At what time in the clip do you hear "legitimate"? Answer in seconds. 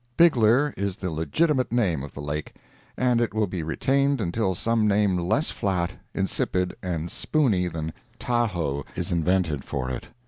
1.11-1.71